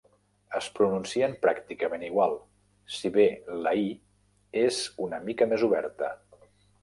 [0.59, 2.31] Es pronuncien pràcticament igual,
[2.95, 3.27] si bé
[3.67, 3.85] la i
[4.65, 6.13] és una mica més oberta.